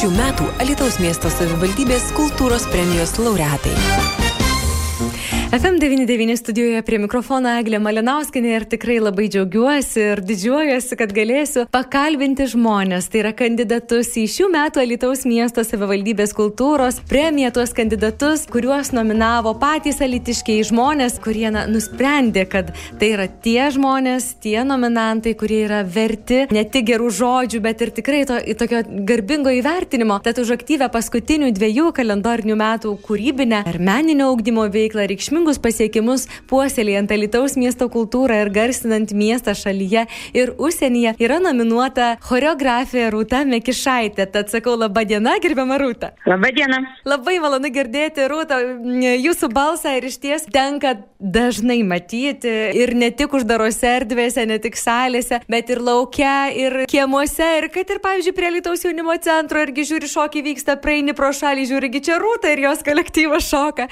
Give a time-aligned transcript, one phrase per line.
[0.00, 4.19] Šių metų Alitaus miesto savivaldybės kultūros premijos laureatai.
[5.50, 12.44] FM99 studijoje prie mikrofono Eglė Malinauskinė ir tikrai labai džiaugiuosi ir didžiuojuosi, kad galėsiu pakalbinti
[12.52, 13.08] žmonės.
[13.10, 19.56] Tai yra kandidatus į šių metų Alitaus miesto savivaldybės kultūros premiją, tuos kandidatus, kuriuos nominavo
[19.58, 22.70] patys alitiškiai žmonės, kurie na, nusprendė, kad
[23.02, 27.94] tai yra tie žmonės, tie nominantai, kurie yra verti ne tik gerų žodžių, bet ir
[27.98, 30.22] tikrai to, tokio garbingo įvertinimo.
[30.22, 36.26] Tad už aktyvę paskutinių dviejų kalendorinių metų kūrybinę ar meninio augdymo veiklą reikšmingą reikšmingus pasiekimus
[36.50, 44.26] puoselėjant Alitaus miesto kultūrą ir garsinant miestą šalyje ir užsienyje yra nominuota choreografija Rūta Mekišaitė.
[44.30, 46.12] Tad sakau, laba diena, gerbiama Rūta.
[46.26, 46.82] Labą dieną.
[47.08, 48.60] Labai malonu girdėti, Rūta,
[49.16, 54.76] jūsų balsą ir iš ties tenka dažnai matyti ir ne tik uždarose erdvėse, ne tik
[54.76, 59.86] salėse, bet ir laukia, ir kiemuose, ir kad ir, pavyzdžiui, prie Lietuvos jaunimo centro, irgi
[59.88, 63.88] žiūri šokį vyksta, praeini pro šalį, žiūri, čia Rūta ir jos kolektyvas šoka.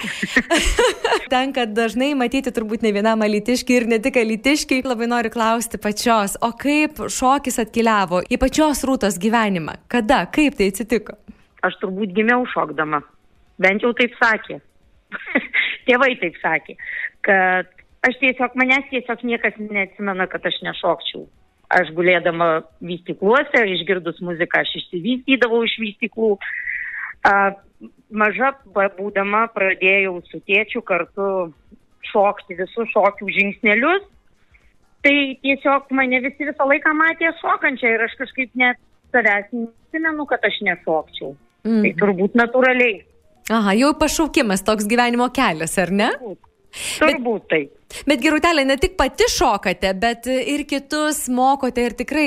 [1.39, 4.83] tenka dažnai matyti turbūt ne vienam alitiškiai ir ne tik alitiškiai.
[4.87, 9.79] Labai noriu klausti pačios, o kaip šokis atkeliavo į pačios rūtos gyvenimą?
[9.93, 11.15] Kada, kaip tai atsitiko?
[11.67, 13.03] Aš turbūt gimiau šokdama.
[13.63, 14.61] Bent jau taip sakė.
[15.89, 16.77] Tėvai taip sakė,
[17.27, 17.71] kad
[18.07, 21.25] aš tiesiog, manęs tiesiog niekas neatsimena, kad aš nešokčiau.
[21.79, 26.35] Aš gulėdama vystykluose, išgirdus muziką, aš išsivystydavau iš vystyklų.
[28.09, 31.53] Maža būdama pradėjau su tėčiu kartu
[32.09, 34.07] šokti visus šokių žingsnelius.
[35.05, 38.81] Tai tiesiog mane visi visą laiką matė šokančią ir aš kažkaip net
[39.13, 41.37] savęs nesimenu, kad aš nešokčiau.
[41.69, 41.85] Mm.
[41.85, 42.99] Tai turbūt natūraliai.
[43.55, 46.11] Aha, jau pašaukimas toks gyvenimo kelias, ar ne?
[46.17, 46.48] Turbūt.
[46.73, 48.03] Turbūt bet, taip.
[48.09, 52.27] Bet gerūtelė, ne tik pati šokate, bet ir kitus mokote ir tikrai,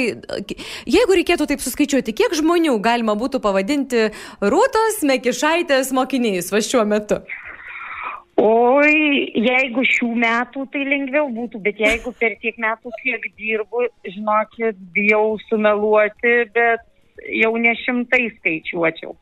[0.90, 4.10] jeigu reikėtų taip suskaičiuoti, kiek žmonių galima būtų pavadinti
[4.42, 7.22] Rūtos Mekišaitės mokiniais va šiuo metu?
[8.42, 8.94] Oi,
[9.38, 15.36] jeigu šių metų, tai lengviau būtų, bet jeigu per tiek metų, kiek dirbu, žinokit, bijau
[15.46, 16.88] sumeluoti, bet
[17.38, 19.14] jau ne šimtai skaičiuočiau.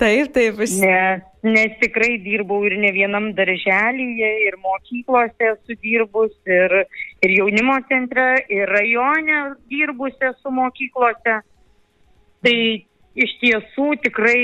[0.00, 0.58] Taip, taip.
[0.64, 0.74] Aš...
[0.82, 6.74] Nes, nes tikrai dirbau ir ne vienam darželyje, ir mokyklose esu dirbus, ir,
[7.22, 11.38] ir jaunimo centre, ir rajone dirbusi su mokyklose.
[12.44, 12.56] Tai
[13.14, 14.40] iš tiesų tikrai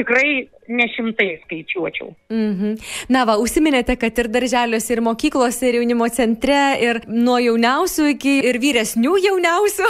[0.00, 2.08] tikrai ne šimtai skaičiuočiau.
[2.30, 2.74] Mm -hmm.
[3.08, 8.34] Na, va, užsiminėte, kad ir darželiuose, ir mokyklose, ir jaunimo centre, ir nuo jauniausių iki
[8.50, 9.88] ir vyresnių jauniausių.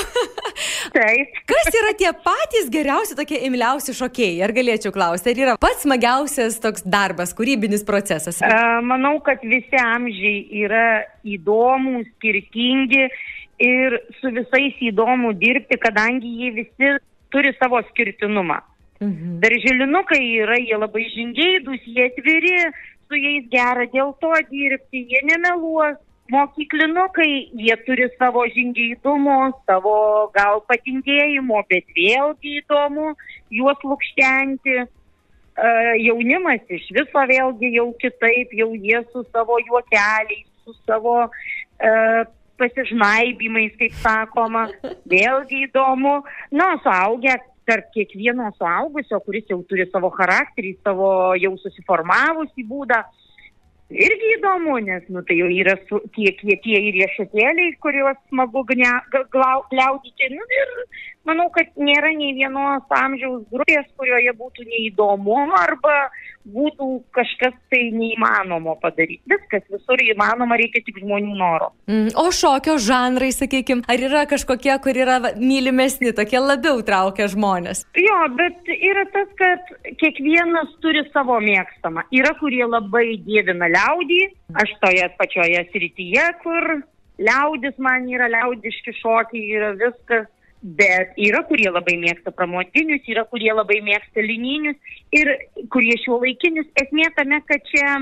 [0.98, 1.40] Taip.
[1.52, 4.42] Kas yra tie patys geriausi, tokie imliausi šokėjai?
[4.44, 8.40] Ar galėčiau klausti, ar yra pats smagiausias toks darbas, kūrybinis procesas?
[8.40, 13.06] Uh, manau, kad visi amžiai yra įdomūs, skirtingi
[13.60, 16.96] ir su visais įdomu dirbti, kadangi jie visi
[17.30, 18.60] turi savo skirtinumą.
[19.00, 19.40] Mhm.
[19.40, 22.56] Darželinukai yra, jie labai žingeidus, jie atviri,
[23.08, 25.98] su jais gera dėl to dirbti, jie nemeluos.
[26.30, 29.94] Mokyklinukai, jie turi savo žingeidumo, savo
[30.36, 33.16] gal patingėjimo, bet vėlgi įdomu
[33.50, 34.76] juos lūkštenti.
[35.60, 42.22] Uh, jaunimas iš viso vėlgi jau kitaip, jau jie su savo juokeliais, su savo uh,
[42.62, 44.68] pasižnaibimais, kaip sakoma,
[45.12, 46.20] vėlgi įdomu.
[46.54, 53.04] Na, suaugę tarp kiekvieno suaugusio, kuris jau turi savo charakterį, savo jau susiformavusi būdą.
[53.90, 58.62] Irgi įdomu, nes nu, tai jau yra su, tie, tie, tie ir riešutėliai, kuriuos smagu
[58.68, 60.28] gliaudyti.
[60.30, 60.70] Nu, ir
[61.26, 65.96] manau, kad nėra nei vienos amžiaus grupės, kurioje būtų neįdomu arba
[66.48, 69.22] būtų kažkas tai neįmanomo padaryti.
[69.30, 71.70] Viskas visur įmanoma, reikia tik žmonių noro.
[71.90, 77.84] Mm, o šokio žanrai, sakykime, ar yra kažkokie, kur yra mylimesni, tokie labiau traukia žmonės?
[77.98, 82.06] Jo, bet yra tas, kad kiekvienas turi savo mėgstamą.
[82.14, 84.22] Yra, kurie labai dievina liaudį,
[84.64, 86.80] aš toje pačioje srityje, kur
[87.20, 90.28] liaudis man yra liaudiški šokiai, yra viskas
[90.60, 94.76] Bet yra, kurie labai mėgsta pramotinius, yra, kurie labai mėgsta lininius
[95.16, 95.30] ir
[95.72, 96.68] kurie šio laikinius.
[96.82, 97.94] Esmė tame, kad čia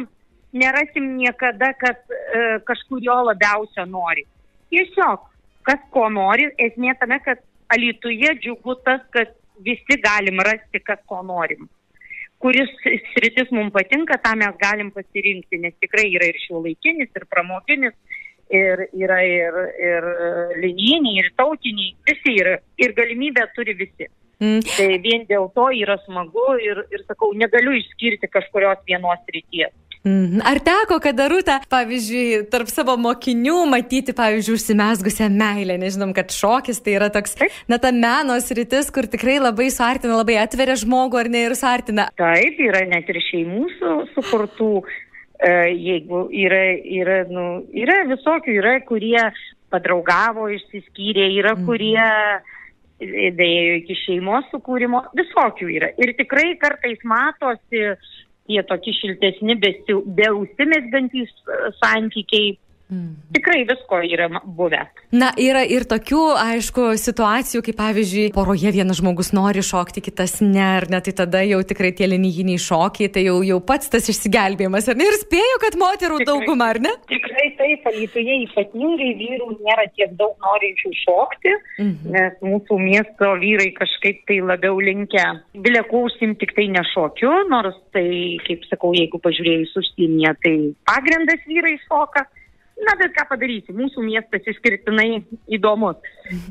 [0.58, 4.26] nerasim niekada, kad e, kažkurio labiausia nori.
[4.74, 5.28] Tiesiog,
[5.68, 9.30] kas ko nori, esmė tame, kad alituje džiugu tas, kad
[9.62, 11.68] visi galim rasti, kas ko norim.
[12.42, 12.70] Kuris
[13.12, 17.94] sritis mums patinka, tą mes galim pasirinkti, nes tikrai yra ir šio laikinis, ir pramokinis,
[18.50, 19.58] ir yra ir,
[19.88, 20.06] ir
[20.62, 22.56] linijiniai, ir tautiniai, visi yra.
[22.80, 24.08] Ir galimybę turi visi.
[24.38, 24.62] Mm.
[24.62, 29.74] Tai vien dėl to yra smagu ir, ir sakau, negaliu išskirti kažkurios vienos ryties.
[30.06, 30.42] Mhm.
[30.46, 36.80] Ar teko, kada rūta, pavyzdžiui, tarp savo mokinių matyti, pavyzdžiui, užsimesgusią meilę, nežinom, kad šokis
[36.84, 37.34] tai yra toks,
[37.68, 42.08] na, ta menos rytis, kur tikrai labai suartina, labai atveria žmogų ar ne ir suartina.
[42.20, 44.70] Taip, yra net ir šeimų su, sukurtų,
[45.38, 49.20] jeigu yra, yra, nu, yra visokių, yra, kurie
[49.70, 51.66] padraugavo, išsiskyrė, yra, mhm.
[51.68, 55.92] kurie dėjo iki šeimos sukūrimo, visokių yra.
[56.02, 57.84] Ir tikrai kartais matosi
[58.48, 62.56] tie tokie šiltesni, be užsimesgantys e, santykiai.
[62.88, 63.16] Mm.
[63.36, 64.80] Tikrai visko yra buvę.
[65.12, 70.62] Na, yra ir tokių, aišku, situacijų, kai pavyzdžiui, poroje vienas žmogus nori šokti, kitas ne,
[70.78, 74.88] ar ne, tai tada jau tikrai tie linijiniai šokiai, tai jau, jau pats tas išsigelbėjimas,
[74.88, 75.08] ar ne?
[75.08, 76.94] Ir spėju, kad moterų tikrai, dauguma, ar ne?
[77.12, 82.16] Tikrai taip, alytuje ypatingai vyrų nėra tiek daug norinčių šokti, -hmm.
[82.16, 85.26] nes mūsų miesto vyrai kažkaip tai labiau linkę
[85.60, 90.56] bilekausim tik tai nešokiu, nors tai, kaip sakau, jeigu pažiūrėjus užsienyje, tai
[90.88, 92.24] pagrindas vyrai šoka.
[92.86, 95.24] Na, bet ką padarysi, mūsų miestas išskirtinai
[95.56, 95.98] įdomus.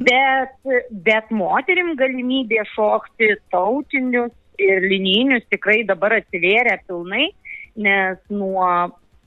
[0.03, 0.57] Bet,
[1.05, 7.29] bet moterim galimybė šokti tautinius ir linijinius tikrai dabar atsivėrė pilnai,
[7.79, 8.67] nes nuo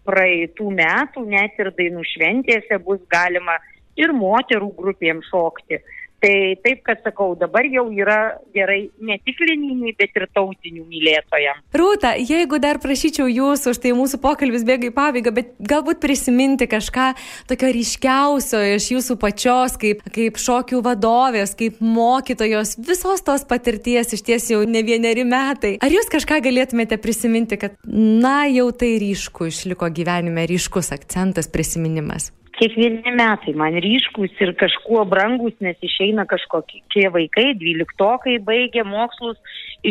[0.08, 3.56] praeitų metų net ir dainų šventėse bus galima
[4.00, 5.81] ir moterų grupėm šokti.
[6.20, 11.62] Tai taip, kad sakau, dabar jau yra gerai ne tik linijiniai, bet ir tautinių mylėtojams.
[11.72, 17.06] Rūta, jeigu dar prašyčiau jūsų, štai mūsų pokalbis bėga į pabaigą, bet galbūt prisiminti kažką
[17.49, 24.25] tokio ryškiausio iš jūsų pačios, kaip, kaip šokių vadovės, kaip mokytojos, visos tos patirties iš
[24.26, 25.78] ties jau ne vieneri metai.
[25.81, 32.28] Ar jūs kažką galėtumėte prisiminti, kad, na, jau tai ryšku išliko gyvenime, ryškus akcentas prisiminimas?
[32.60, 39.38] Kiekvieni metai man ryškus ir kažkuo brangus, nes išeina kažkokie vaikai, dvyliktokai baigia mokslus,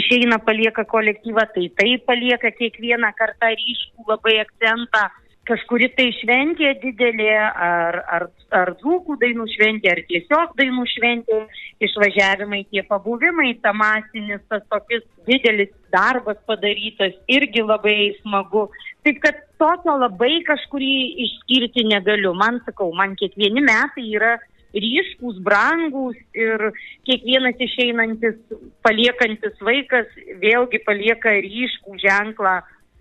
[0.01, 5.09] išeina palieka kolektyvą, tai tai palieka kiekvieną kartą ryškų labai akcentą
[5.49, 8.25] kažkuri tai šventė didelė, ar, ar,
[8.55, 11.39] ar dzūkų dainų šventė, ar tiesiog dainų šventė,
[11.85, 18.67] išvažiavimai, tie pabuvimai, ta masinis, tas tokis didelis darbas padarytas, irgi labai smagu.
[19.07, 20.93] Taip kad tokio labai kažkurį
[21.25, 22.33] išskirti negaliu.
[22.37, 24.37] Man sakau, man kiekvieni metai yra
[24.73, 26.69] ryškus, brangus ir
[27.07, 28.37] kiekvienas išeinantis,
[28.85, 30.11] paliekantis vaikas
[30.41, 32.59] vėlgi palieka ryškų ženklą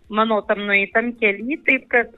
[0.08, 2.12] mano tam nueitam keliui, taip kad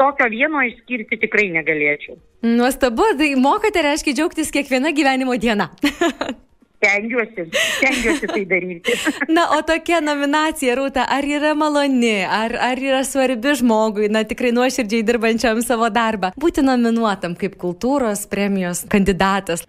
[0.00, 2.18] tokio vieno išskirti tikrai negalėčiau.
[2.46, 5.70] Nuostabu, tai mokate, reiškia, džiaugtis kiekviena gyvenimo diena.
[6.80, 8.92] Stengiuosi, stengiuosi tai daryti.
[9.36, 14.54] Na, o tokia nominacija, Rūta, ar yra maloni, ar, ar yra svarbi žmogui, na, tikrai
[14.56, 19.66] nuoširdžiai dirbančiam savo darbą, būti nominuotam kaip kultūros premijos kandidatas?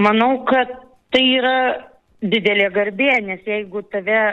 [0.00, 0.72] Manau, kad
[1.12, 1.58] tai yra
[2.24, 4.24] didelė garbė, nes jeigu tave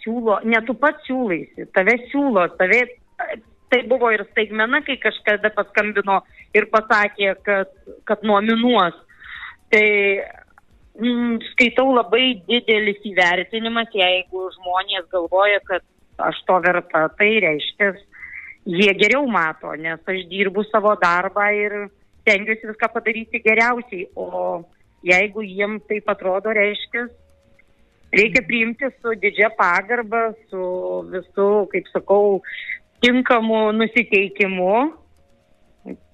[0.00, 2.86] siūlo, ne tu pats siūlaisi, tave siūlo, tave
[3.70, 6.22] tai buvo ir staigmena, kai kažkada paskambino
[6.56, 7.76] ir pasakė, kad,
[8.08, 8.96] kad nominuos.
[9.70, 9.86] Tai
[11.00, 15.84] mm, skaitau labai didelis įvertinimas, jeigu žmonės galvoja, kad
[16.20, 17.94] aš to verta, tai reiškia,
[18.68, 21.76] jie geriau mato, nes aš dirbu savo darbą ir
[22.22, 24.06] stengiuosi viską padaryti geriausiai.
[24.16, 24.62] O
[25.06, 27.06] jeigu jiems taip atrodo, reiškia,
[28.12, 30.64] reikia priimti su didžia pagarba, su
[31.12, 32.42] visu, kaip sakau,
[33.00, 34.74] tinkamu nusiteikimu,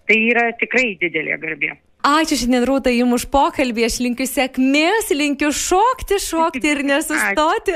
[0.06, 1.74] tai yra tikrai didelė garbė.
[2.06, 7.72] Ačiū šiandien Rūta Jums už pokalbį, aš linkiu sėkmės, linkiu šokti, šokti ir nesustoti.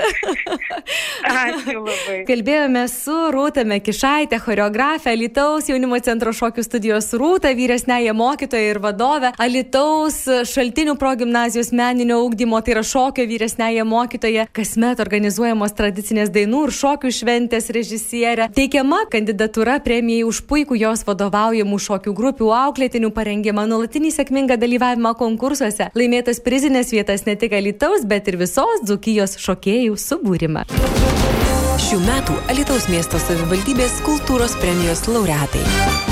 [1.27, 2.19] Ačiū, labai.
[2.29, 9.33] Kalbėjome su Rūta Mekišaitė, choreografė, Alitaus jaunimo centro šokių studijos Rūta, vyresnėje mokytoja ir vadovė,
[9.43, 10.21] Alitaus
[10.53, 17.13] šaltinių progymnazijos meninio augdymo, tai yra šokio vyresnėje mokytoja, kasmet organizuojamos tradicinės dainų ir šokių
[17.19, 24.59] šventės režisierė, teikiama kandidatūra premijai už puikų jos vadovaujamų šokių grupių auklėtinių parengimą nuolatinį sėkmingą
[24.61, 30.67] dalyvavimą konkursuose, laimėtas prizinės vietas ne tik Alitaus, bet ir visos Dzukijos šokėjų subūrimą.
[31.81, 36.10] Šių metų Alitaus miesto savivaldybės kultūros premijos laureatai.